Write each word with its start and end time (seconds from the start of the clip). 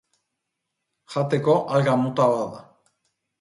Jateko 1.15 1.55
alga 1.75 1.95
mota 2.05 2.27
bat 2.33 2.49
da. 2.57 2.65